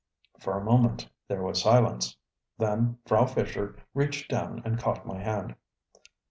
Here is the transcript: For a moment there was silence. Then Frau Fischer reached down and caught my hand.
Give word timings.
For 0.39 0.57
a 0.57 0.63
moment 0.63 1.07
there 1.27 1.43
was 1.43 1.61
silence. 1.61 2.17
Then 2.57 2.97
Frau 3.05 3.27
Fischer 3.27 3.77
reached 3.93 4.31
down 4.31 4.63
and 4.65 4.79
caught 4.79 5.05
my 5.05 5.19
hand. 5.21 5.53